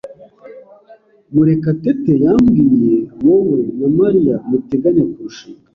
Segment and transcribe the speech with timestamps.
[1.33, 5.65] Murekatete yambwiye wowe na Mariya muteganya kurushinga.